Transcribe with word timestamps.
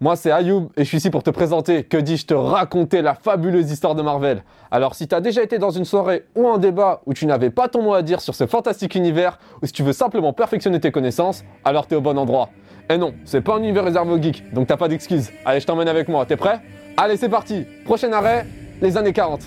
Moi 0.00 0.14
c'est 0.14 0.30
Ayoub 0.30 0.70
et 0.76 0.84
je 0.84 0.88
suis 0.88 0.98
ici 0.98 1.10
pour 1.10 1.24
te 1.24 1.30
présenter, 1.30 1.82
que 1.82 1.96
dis-je, 1.96 2.26
te 2.26 2.34
raconter 2.34 3.02
la 3.02 3.14
fabuleuse 3.14 3.68
histoire 3.72 3.96
de 3.96 4.02
Marvel. 4.02 4.44
Alors 4.70 4.94
si 4.94 5.08
tu 5.08 5.14
as 5.16 5.20
déjà 5.20 5.42
été 5.42 5.58
dans 5.58 5.70
une 5.70 5.84
soirée 5.84 6.24
ou 6.36 6.46
un 6.46 6.58
débat 6.58 7.02
où 7.06 7.14
tu 7.14 7.26
n'avais 7.26 7.50
pas 7.50 7.66
ton 7.66 7.82
mot 7.82 7.94
à 7.94 8.02
dire 8.02 8.20
sur 8.20 8.36
ce 8.36 8.46
fantastique 8.46 8.94
univers, 8.94 9.40
ou 9.60 9.66
si 9.66 9.72
tu 9.72 9.82
veux 9.82 9.92
simplement 9.92 10.32
perfectionner 10.32 10.78
tes 10.78 10.92
connaissances, 10.92 11.42
alors 11.64 11.88
tu 11.88 11.94
es 11.94 11.96
au 11.96 12.00
bon 12.00 12.16
endroit. 12.16 12.50
Et 12.88 12.96
non, 12.96 13.12
c'est 13.24 13.40
pas 13.40 13.56
un 13.56 13.58
univers 13.58 13.82
réservé 13.82 14.12
aux 14.12 14.22
geeks, 14.22 14.52
donc 14.52 14.68
t'as 14.68 14.76
pas 14.76 14.86
d'excuses. 14.86 15.32
Allez, 15.44 15.58
je 15.58 15.66
t'emmène 15.66 15.88
avec 15.88 16.06
moi, 16.06 16.24
t'es 16.26 16.36
prêt? 16.36 16.60
Allez, 16.96 17.16
c'est 17.16 17.28
parti 17.28 17.66
Prochain 17.84 18.12
arrêt, 18.12 18.46
les 18.80 18.96
années 18.96 19.12
40. 19.12 19.40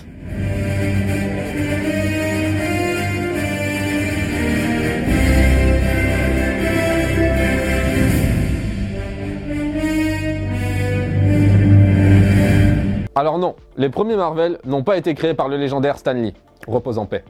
Alors 13.14 13.38
non, 13.38 13.56
les 13.76 13.90
premiers 13.90 14.16
Marvel 14.16 14.58
n'ont 14.64 14.82
pas 14.82 14.96
été 14.96 15.14
créés 15.14 15.34
par 15.34 15.48
le 15.48 15.58
légendaire 15.58 15.98
Stan 15.98 16.14
Lee. 16.14 16.32
Repose 16.66 16.96
en 16.96 17.04
paix. 17.04 17.24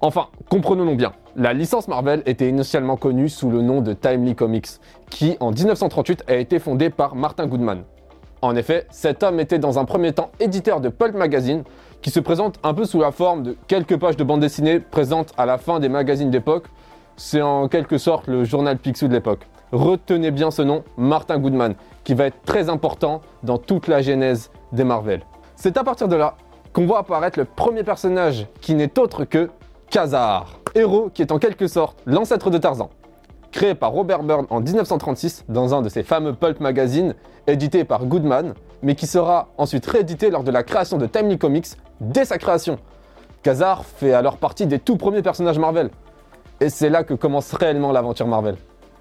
Enfin, 0.00 0.26
comprenons-nous 0.50 0.96
bien, 0.96 1.12
la 1.36 1.52
licence 1.52 1.86
Marvel 1.86 2.22
était 2.26 2.48
initialement 2.48 2.96
connue 2.96 3.28
sous 3.28 3.48
le 3.48 3.62
nom 3.62 3.80
de 3.80 3.92
Timely 3.92 4.34
Comics, 4.34 4.66
qui 5.10 5.36
en 5.38 5.52
1938 5.52 6.24
a 6.26 6.34
été 6.34 6.58
fondée 6.58 6.90
par 6.90 7.14
Martin 7.14 7.46
Goodman. 7.46 7.84
En 8.42 8.56
effet, 8.56 8.86
cet 8.90 9.22
homme 9.22 9.38
était 9.38 9.60
dans 9.60 9.78
un 9.78 9.84
premier 9.84 10.12
temps 10.12 10.30
éditeur 10.40 10.80
de 10.80 10.88
Pulp 10.88 11.14
Magazine, 11.14 11.62
qui 12.02 12.10
se 12.10 12.20
présente 12.20 12.58
un 12.64 12.74
peu 12.74 12.84
sous 12.84 13.00
la 13.00 13.12
forme 13.12 13.44
de 13.44 13.56
quelques 13.68 13.96
pages 13.96 14.16
de 14.16 14.24
bande 14.24 14.40
dessinée 14.40 14.80
présentes 14.80 15.32
à 15.38 15.46
la 15.46 15.58
fin 15.58 15.80
des 15.80 15.88
magazines 15.88 16.30
d'époque. 16.30 16.64
C'est 17.16 17.42
en 17.42 17.68
quelque 17.68 17.96
sorte 17.96 18.26
le 18.26 18.42
journal 18.42 18.76
Picsou 18.76 19.06
de 19.06 19.12
l'époque. 19.12 19.46
Retenez 19.70 20.32
bien 20.32 20.50
ce 20.50 20.62
nom, 20.62 20.82
Martin 20.96 21.38
Goodman, 21.38 21.74
qui 22.02 22.14
va 22.14 22.26
être 22.26 22.42
très 22.44 22.68
important 22.68 23.20
dans 23.44 23.56
toute 23.56 23.86
la 23.86 24.02
genèse 24.02 24.50
des 24.72 24.82
Marvel. 24.82 25.22
C'est 25.54 25.76
à 25.76 25.84
partir 25.84 26.08
de 26.08 26.16
là 26.16 26.36
qu'on 26.72 26.86
voit 26.86 26.98
apparaître 26.98 27.38
le 27.38 27.44
premier 27.44 27.84
personnage 27.84 28.48
qui 28.60 28.74
n'est 28.74 28.98
autre 28.98 29.24
que 29.24 29.48
Khazar, 29.90 30.58
héros 30.74 31.08
qui 31.14 31.22
est 31.22 31.30
en 31.30 31.38
quelque 31.38 31.68
sorte 31.68 31.96
l'ancêtre 32.04 32.50
de 32.50 32.58
Tarzan. 32.58 32.90
Créé 33.52 33.76
par 33.76 33.92
Robert 33.92 34.24
Byrne 34.24 34.46
en 34.50 34.60
1936 34.60 35.44
dans 35.48 35.72
un 35.72 35.82
de 35.82 35.88
ses 35.88 36.02
fameux 36.02 36.34
pulp 36.34 36.58
magazines, 36.58 37.14
édité 37.46 37.84
par 37.84 38.06
Goodman, 38.06 38.54
mais 38.82 38.96
qui 38.96 39.06
sera 39.06 39.50
ensuite 39.56 39.86
réédité 39.86 40.30
lors 40.30 40.42
de 40.42 40.50
la 40.50 40.64
création 40.64 40.98
de 40.98 41.06
Timely 41.06 41.38
Comics 41.38 41.68
dès 42.00 42.24
sa 42.24 42.38
création. 42.38 42.80
Khazar 43.44 43.84
fait 43.84 44.12
alors 44.12 44.38
partie 44.38 44.66
des 44.66 44.80
tout 44.80 44.96
premiers 44.96 45.22
personnages 45.22 45.60
Marvel. 45.60 45.90
Et 46.60 46.68
c'est 46.68 46.88
là 46.88 47.04
que 47.04 47.14
commence 47.14 47.52
réellement 47.52 47.92
l'aventure 47.92 48.26
Marvel. 48.26 48.56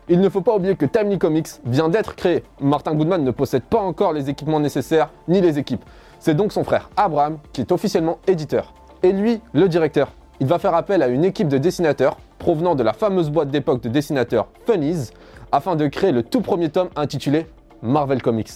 Il 0.09 0.19
ne 0.19 0.27
faut 0.27 0.41
pas 0.41 0.55
oublier 0.55 0.75
que 0.75 0.85
Timely 0.85 1.17
Comics 1.17 1.47
vient 1.65 1.87
d'être 1.87 2.15
créé. 2.15 2.43
Martin 2.59 2.93
Goodman 2.93 3.23
ne 3.23 3.31
possède 3.31 3.63
pas 3.63 3.79
encore 3.79 4.11
les 4.11 4.29
équipements 4.29 4.59
nécessaires 4.59 5.09
ni 5.27 5.39
les 5.39 5.59
équipes. 5.59 5.83
C'est 6.19 6.33
donc 6.33 6.51
son 6.51 6.63
frère 6.63 6.89
Abraham 6.97 7.37
qui 7.53 7.61
est 7.61 7.71
officiellement 7.71 8.19
éditeur. 8.27 8.73
Et 9.01 9.11
lui, 9.11 9.39
le 9.53 9.69
directeur. 9.69 10.11
Il 10.39 10.47
va 10.47 10.59
faire 10.59 10.73
appel 10.73 11.01
à 11.03 11.07
une 11.07 11.23
équipe 11.23 11.47
de 11.47 11.57
dessinateurs 11.57 12.17
provenant 12.37 12.75
de 12.75 12.83
la 12.83 12.91
fameuse 12.91 13.29
boîte 13.29 13.49
d'époque 13.49 13.81
de 13.81 13.89
dessinateurs 13.89 14.47
Funnies 14.65 15.11
afin 15.53 15.75
de 15.75 15.87
créer 15.87 16.11
le 16.11 16.23
tout 16.23 16.41
premier 16.41 16.69
tome 16.69 16.89
intitulé 16.95 17.45
Marvel 17.81 18.21
Comics. 18.21 18.49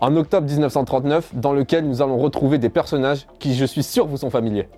En 0.00 0.16
octobre 0.16 0.46
1939, 0.48 1.36
dans 1.36 1.52
lequel 1.52 1.86
nous 1.86 2.02
allons 2.02 2.18
retrouver 2.18 2.58
des 2.58 2.68
personnages 2.68 3.26
qui, 3.38 3.54
je 3.54 3.64
suis 3.64 3.82
sûr, 3.82 4.06
vous 4.06 4.16
sont 4.16 4.30
familiers. 4.30 4.68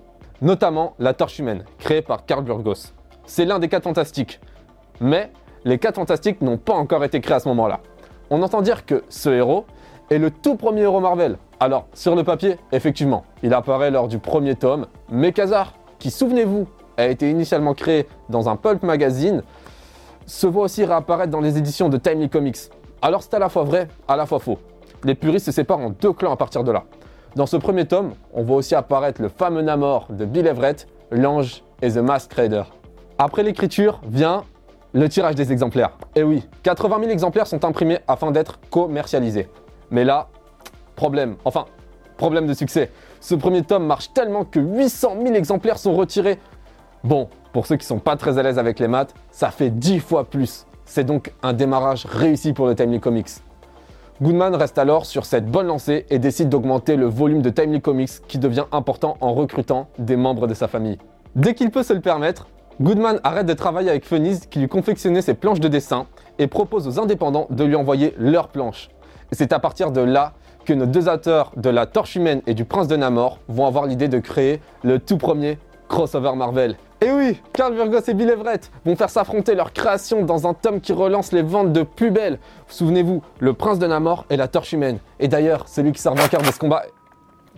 Notamment 0.43 0.95
la 0.99 1.15
Torche 1.15 1.39
Humaine, 1.39 1.65
créée 1.79 2.03
par 2.03 2.27
Karl 2.27 2.45
Burgos. 2.45 2.93
C'est 3.27 3.45
l'un 3.45 3.59
des 3.59 3.69
quatre 3.69 3.85
fantastiques. 3.85 4.41
Mais 5.01 5.31
les 5.65 5.79
4 5.79 5.97
fantastiques 5.97 6.41
n'ont 6.43 6.59
pas 6.59 6.75
encore 6.75 7.03
été 7.05 7.21
créés 7.21 7.37
à 7.37 7.41
ce 7.41 7.49
moment-là. 7.49 7.81
On 8.31 8.41
entend 8.43 8.63
dire 8.63 8.87
que 8.87 9.03
ce 9.09 9.31
héros 9.31 9.67
est 10.11 10.19
le 10.19 10.31
tout 10.31 10.55
premier 10.55 10.83
héros 10.83 11.01
Marvel. 11.01 11.39
Alors, 11.59 11.87
sur 11.93 12.15
le 12.15 12.23
papier, 12.23 12.57
effectivement, 12.71 13.25
il 13.43 13.53
apparaît 13.53 13.91
lors 13.91 14.07
du 14.07 14.19
premier 14.19 14.55
tome, 14.55 14.87
mais 15.11 15.33
Khazar, 15.33 15.75
qui, 15.99 16.11
souvenez-vous, 16.11 16.69
a 16.97 17.07
été 17.07 17.29
initialement 17.31 17.75
créé 17.75 18.07
dans 18.29 18.49
un 18.49 18.57
pulp 18.57 18.85
magazine, 18.85 19.43
se 20.25 20.47
voit 20.47 20.65
aussi 20.65 20.85
réapparaître 20.85 21.31
dans 21.31 21.41
les 21.41 21.59
éditions 21.59 21.89
de 21.89 21.97
Timely 21.97 22.29
Comics. 22.29 22.71
Alors 23.03 23.23
c'est 23.23 23.35
à 23.35 23.39
la 23.39 23.49
fois 23.49 23.65
vrai, 23.65 23.89
à 24.07 24.17
la 24.17 24.27
fois 24.27 24.39
faux. 24.39 24.59
Les 25.05 25.15
puristes 25.15 25.47
se 25.47 25.53
séparent 25.53 25.81
en 25.81 25.91
deux 25.91 26.13
clans 26.13 26.33
à 26.33 26.37
partir 26.37 26.65
de 26.65 26.73
là. 26.73 26.85
Dans 27.35 27.47
ce 27.47 27.57
premier 27.57 27.87
tome, 27.87 28.15
on 28.33 28.43
voit 28.43 28.57
aussi 28.57 28.75
apparaître 28.75 29.21
le 29.21 29.29
fameux 29.29 29.63
Namor 29.63 30.07
de 30.11 30.25
Bill 30.25 30.47
Everett, 30.47 30.89
l'ange 31.11 31.63
et 31.83 31.91
The 31.91 31.99
Mask 31.99 32.33
Raider. 32.33 32.63
Après 33.19 33.43
l'écriture 33.43 34.01
vient 34.07 34.45
le 34.93 35.09
tirage 35.09 35.35
des 35.35 35.51
exemplaires. 35.51 35.93
Et 36.15 36.21
eh 36.21 36.23
oui, 36.23 36.47
80 36.63 36.99
000 37.01 37.11
exemplaires 37.11 37.47
sont 37.47 37.65
imprimés 37.65 37.99
afin 38.07 38.31
d'être 38.31 38.61
commercialisés. 38.71 39.49
Mais 39.91 40.05
là, 40.05 40.29
problème. 40.97 41.37
Enfin, 41.45 41.65
problème 42.19 42.47
de 42.47 42.53
succès. 42.53 42.91
Ce 43.21 43.35
premier 43.35 43.63
tome 43.63 43.87
marche 43.87 44.13
tellement 44.13 44.45
que 44.45 44.61
800 44.61 45.17
000 45.23 45.35
exemplaires 45.35 45.79
sont 45.79 45.95
retirés. 45.95 46.39
Bon, 47.05 47.29
pour 47.53 47.67
ceux 47.67 47.77
qui 47.77 47.87
sont 47.87 47.99
pas 47.99 48.17
très 48.17 48.37
à 48.39 48.43
l'aise 48.43 48.59
avec 48.59 48.79
les 48.79 48.89
maths, 48.89 49.15
ça 49.31 49.51
fait 49.51 49.71
10 49.71 50.01
fois 50.01 50.25
plus. 50.25 50.67
C'est 50.85 51.05
donc 51.05 51.33
un 51.43 51.55
démarrage 51.55 52.05
réussi 52.05 52.53
pour 52.53 52.67
le 52.67 52.75
Timely 52.75 53.01
Comics. 53.01 53.31
Goodman 54.21 54.55
reste 54.55 54.79
alors 54.79 55.05
sur 55.07 55.25
cette 55.25 55.47
bonne 55.47 55.67
lancée 55.67 56.07
et 56.11 56.19
décide 56.19 56.49
d'augmenter 56.49 56.97
le 56.97 57.07
volume 57.07 57.43
de 57.43 57.51
Timely 57.51 57.81
Comics 57.81 58.27
qui 58.29 58.39
devient 58.39 58.65
important 58.73 59.17
en 59.21 59.35
recrutant 59.35 59.89
des 59.99 60.17
membres 60.17 60.47
de 60.47 60.55
sa 60.55 60.69
famille. 60.69 60.99
Dès 61.35 61.55
qu'il 61.55 61.71
peut 61.71 61.83
se 61.83 61.93
le 61.93 62.01
permettre, 62.01 62.47
Goodman 62.79 63.21
arrête 63.25 63.47
de 63.47 63.55
travailler 63.55 63.89
avec 63.89 64.05
Funnies 64.05 64.41
qui 64.51 64.59
lui 64.59 64.69
confectionnait 64.69 65.23
ses 65.23 65.33
planches 65.33 65.61
de 65.61 65.69
dessin 65.69 66.07
et 66.39 66.47
propose 66.47 66.87
aux 66.87 67.01
indépendants 67.01 67.47
de 67.49 67.65
lui 67.65 67.75
envoyer 67.75 68.15
leurs 68.19 68.49
planches. 68.49 68.91
C'est 69.33 69.55
à 69.55 69.59
partir 69.59 69.93
de 69.93 70.03
là 70.03 70.35
que 70.67 70.75
nos 70.75 70.85
deux 70.85 71.09
auteurs 71.09 71.53
de 71.57 71.71
La 71.71 71.87
Torche 71.87 72.17
Humaine 72.17 72.43
et 72.47 72.53
du 72.53 72.67
Prince 72.67 72.87
de 72.87 72.97
Namor 72.97 73.39
vont 73.49 73.65
avoir 73.65 73.87
l'idée 73.87 74.09
de 74.09 74.19
créer 74.19 74.61
le 74.83 74.99
tout 74.99 75.17
premier 75.17 75.59
crossover 75.89 76.33
Marvel. 76.37 76.77
Et 77.01 77.11
oui, 77.11 77.41
Carl 77.55 77.75
Burgos 77.75 78.09
et 78.09 78.15
Bill 78.15 78.29
Everett 78.29 78.71
vont 78.85 78.95
faire 78.95 79.09
s'affronter 79.09 79.55
leur 79.55 79.73
création 79.73 80.23
dans 80.23 80.47
un 80.47 80.53
tome 80.53 80.83
qui 80.83 80.93
relance 80.93 81.33
les 81.33 81.43
ventes 81.43 81.73
de 81.73 81.83
plus 81.83 82.11
belle. 82.11 82.39
Souvenez-vous, 82.69 83.23
le 83.39 83.55
Prince 83.55 83.79
de 83.79 83.87
Namor 83.87 84.27
et 84.29 84.37
la 84.37 84.49
Torche 84.49 84.75
Humaine. 84.75 84.99
Et 85.19 85.29
d'ailleurs, 85.29 85.67
celui 85.67 85.93
qui 85.93 86.03
sort 86.03 86.15
vainqueur 86.15 86.43
de 86.43 86.47
ce 86.49 86.59
combat... 86.59 86.83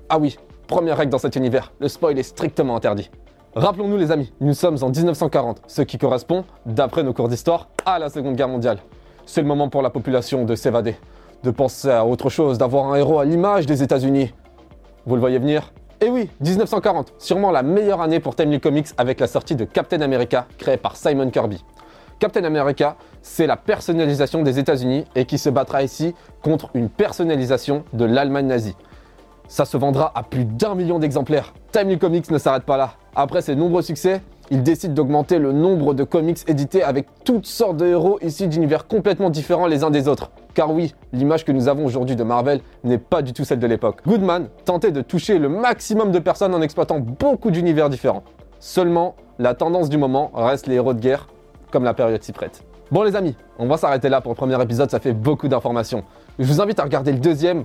Ah 0.09 0.19
oui, 0.21 0.39
première 0.69 0.97
règle 0.97 1.11
dans 1.11 1.19
cet 1.19 1.35
univers, 1.35 1.73
le 1.81 1.89
spoil 1.89 2.17
est 2.21 2.23
strictement 2.23 2.77
interdit. 2.77 3.11
Rappelons-nous 3.55 3.97
les 3.97 4.13
amis, 4.13 4.31
nous 4.41 4.53
sommes 4.53 4.77
en 4.83 4.91
1940, 4.91 5.63
ce 5.67 5.81
qui 5.81 5.97
correspond, 5.97 6.45
d'après 6.67 7.03
nos 7.03 7.15
cours 7.15 7.29
d'histoire, 7.29 7.69
à 7.87 7.99
la 7.99 8.11
Seconde 8.11 8.37
Guerre 8.37 8.49
mondiale. 8.49 8.79
C'est 9.25 9.41
le 9.41 9.47
moment 9.47 9.71
pour 9.71 9.81
la 9.81 9.89
population 9.89 10.45
de 10.45 10.55
s'évader, 10.55 10.97
de 11.45 11.51
penser 11.51 11.91
à 11.91 12.05
autre 12.05 12.29
chose, 12.29 12.59
d'avoir 12.59 12.93
un 12.93 12.97
héros 12.97 13.19
à 13.19 13.25
l'image 13.25 13.65
des 13.65 13.83
États-Unis. 13.83 14.35
Vous 15.07 15.15
le 15.15 15.21
voyez 15.21 15.39
venir? 15.39 15.73
Eh 16.03 16.11
oui, 16.11 16.29
1940, 16.41 17.15
sûrement 17.19 17.51
la 17.51 17.63
meilleure 17.63 18.03
année 18.03 18.21
pour 18.21 18.37
Timely 18.37 18.61
Comics 18.61 18.89
avec 18.99 19.19
la 19.19 19.27
sortie 19.27 19.57
de 19.57 19.65
Captain 19.65 20.03
America, 20.03 20.47
créé 20.59 20.77
par 20.77 20.97
Simon 20.97 21.31
Kirby. 21.31 21.65
Captain 22.19 22.45
America, 22.45 22.97
c'est 23.23 23.47
la 23.47 23.57
personnalisation 23.57 24.43
des 24.43 24.59
États-Unis 24.59 25.07
et 25.15 25.25
qui 25.25 25.39
se 25.39 25.49
battra 25.49 25.83
ici 25.83 26.15
contre 26.43 26.69
une 26.75 26.91
personnalisation 26.91 27.85
de 27.95 28.05
l'Allemagne 28.05 28.47
nazie. 28.47 28.77
Ça 29.49 29.65
se 29.65 29.79
vendra 29.79 30.13
à 30.15 30.23
plus 30.23 30.45
d'un 30.45 30.75
million 30.75 30.99
d'exemplaires. 30.99 31.55
Timely 31.73 31.99
Comics 31.99 32.31
ne 32.31 32.37
s'arrête 32.37 32.65
pas 32.65 32.77
là. 32.77 32.93
Après 33.17 33.41
ses 33.41 33.57
nombreux 33.57 33.81
succès, 33.81 34.21
il 34.51 34.63
décide 34.63 34.93
d'augmenter 34.93 35.39
le 35.39 35.53
nombre 35.53 35.95
de 35.95 36.05
comics 36.05 36.39
édités 36.47 36.83
avec 36.83 37.07
toutes 37.25 37.47
sortes 37.47 37.79
de 37.79 37.87
héros 37.87 38.19
issus 38.21 38.47
d'univers 38.47 38.87
complètement 38.87 39.31
différents 39.31 39.67
les 39.67 39.85
uns 39.85 39.91
des 39.91 40.07
autres. 40.07 40.31
Car 40.53 40.71
oui, 40.71 40.95
l'image 41.15 41.47
que 41.47 41.53
nous 41.53 41.67
avons 41.67 41.87
aujourd'hui 41.87 42.15
de 42.15 42.25
Marvel 42.25 42.61
n'est 42.85 42.99
pas 42.99 43.23
du 43.23 43.33
tout 43.33 43.45
celle 43.45 43.59
de 43.59 43.67
l'époque. 43.67 44.03
Goodman 44.07 44.49
tentait 44.67 44.93
de 44.93 45.01
toucher 45.01 45.39
le 45.39 45.49
maximum 45.49 46.13
de 46.13 46.19
personnes 46.19 46.55
en 46.55 46.61
exploitant 46.61 47.01
beaucoup 47.01 47.51
d'univers 47.51 47.89
différents. 47.89 48.25
Seulement, 48.61 49.17
la 49.39 49.55
tendance 49.55 49.89
du 49.89 49.97
moment 49.97 50.31
reste 50.35 50.67
les 50.67 50.75
héros 50.75 50.93
de 50.93 51.01
guerre, 51.01 51.29
comme 51.71 51.85
la 51.85 51.95
période 51.95 52.23
s'y 52.23 52.33
prête. 52.33 52.65
Bon 52.91 53.03
les 53.03 53.17
amis, 53.17 53.37
on 53.59 53.67
va 53.67 53.77
s'arrêter 53.77 54.09
là 54.09 54.23
pour 54.23 54.33
le 54.33 54.37
premier 54.37 54.61
épisode, 54.63 54.91
ça 54.91 54.99
fait 54.99 55.13
beaucoup 55.13 55.47
d'informations. 55.49 56.05
Je 56.39 56.47
vous 56.47 56.63
invite 56.63 56.81
à 56.81 56.85
regarder 56.85 57.13
le 57.13 57.19
deuxième, 57.19 57.65